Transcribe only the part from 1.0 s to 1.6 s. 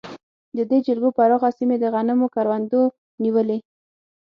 پراخه